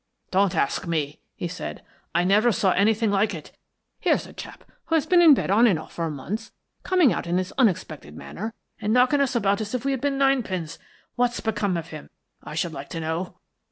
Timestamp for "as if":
9.61-9.85